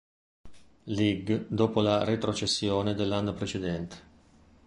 [0.85, 3.97] Lig dopo la retrocessione dell'anno precedente.